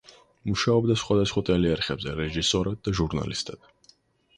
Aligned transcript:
მუშაობდა 0.51 0.95
სხვადასხვა 1.01 1.45
ტელეარხებზე 1.51 2.17
რეჟისორად 2.23 2.85
და 2.89 2.99
ჟურნალისტად. 3.03 3.75